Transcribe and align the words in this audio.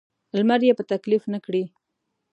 لمر 0.37 0.61
یې 0.67 0.73
په 0.77 0.83
تکلیف 0.91 1.23
نه 1.33 1.39
کړي. 1.45 1.63